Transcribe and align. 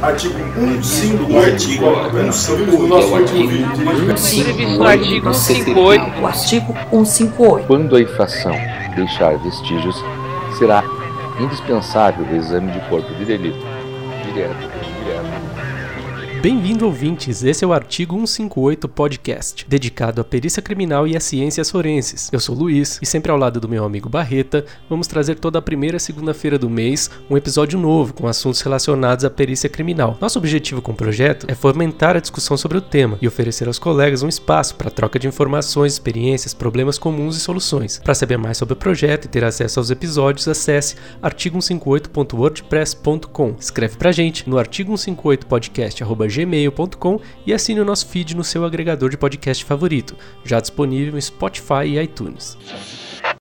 Artigo 0.00 0.38
158. 0.82 1.32
O 1.32 1.38
artigo 1.38 1.86
158. 2.32 4.78
O 4.78 4.84
artigo 4.84 5.34
158. 5.34 6.20
O 6.20 6.26
artigo 6.26 6.72
158. 6.90 7.66
Quando 7.66 7.96
a 7.96 8.00
infração 8.00 8.54
deixar 8.94 9.36
vestígios, 9.38 10.00
será 10.56 10.84
indispensável 11.40 12.24
o 12.26 12.36
exame 12.36 12.70
de 12.72 12.80
corpo 12.88 13.12
de 13.14 13.24
delito, 13.24 13.58
direto 14.24 14.62
ou 14.62 14.68
indireto. 14.88 15.26
Bem-vindo, 16.40 16.86
ouvintes! 16.86 17.42
Esse 17.42 17.64
é 17.64 17.66
o 17.66 17.72
artigo 17.72 18.14
158 18.14 18.88
Podcast, 18.88 19.66
dedicado 19.68 20.20
à 20.20 20.24
perícia 20.24 20.62
criminal 20.62 21.04
e 21.04 21.16
às 21.16 21.24
ciências 21.24 21.68
forenses. 21.68 22.30
Eu 22.32 22.38
sou 22.38 22.54
Luiz 22.54 23.00
e 23.02 23.06
sempre 23.06 23.32
ao 23.32 23.36
lado 23.36 23.58
do 23.58 23.68
meu 23.68 23.84
amigo 23.84 24.08
Barreta, 24.08 24.64
vamos 24.88 25.08
trazer 25.08 25.34
toda 25.34 25.58
a 25.58 25.62
primeira 25.62 25.98
segunda-feira 25.98 26.56
do 26.56 26.70
mês 26.70 27.10
um 27.28 27.36
episódio 27.36 27.76
novo 27.76 28.14
com 28.14 28.28
assuntos 28.28 28.60
relacionados 28.60 29.24
à 29.24 29.30
perícia 29.30 29.68
criminal. 29.68 30.16
Nosso 30.20 30.38
objetivo 30.38 30.80
com 30.80 30.92
o 30.92 30.94
projeto 30.94 31.44
é 31.48 31.56
fomentar 31.56 32.16
a 32.16 32.20
discussão 32.20 32.56
sobre 32.56 32.78
o 32.78 32.82
tema 32.82 33.18
e 33.20 33.26
oferecer 33.26 33.66
aos 33.66 33.80
colegas 33.80 34.22
um 34.22 34.28
espaço 34.28 34.76
para 34.76 34.92
troca 34.92 35.18
de 35.18 35.26
informações, 35.26 35.94
experiências, 35.94 36.54
problemas 36.54 36.98
comuns 36.98 37.36
e 37.36 37.40
soluções. 37.40 37.98
Para 37.98 38.14
saber 38.14 38.38
mais 38.38 38.58
sobre 38.58 38.74
o 38.74 38.76
projeto 38.76 39.24
e 39.24 39.28
ter 39.28 39.42
acesso 39.42 39.80
aos 39.80 39.90
episódios, 39.90 40.46
acesse 40.46 40.94
artigo158.wordpress.com. 41.20 43.56
Escreve 43.58 43.96
pra 43.96 44.12
gente 44.12 44.48
no 44.48 44.56
artigo 44.56 44.96
158 44.96 45.48
podcast 45.48 46.00
gmail.com 46.28 47.20
e 47.46 47.52
assine 47.52 47.80
o 47.80 47.84
nosso 47.84 48.06
feed 48.06 48.36
no 48.36 48.44
seu 48.44 48.64
agregador 48.64 49.10
de 49.10 49.16
podcast 49.16 49.64
favorito, 49.64 50.16
já 50.44 50.60
disponível 50.60 51.16
em 51.16 51.20
Spotify 51.20 51.84
e 51.86 51.98
iTunes. 52.00 52.56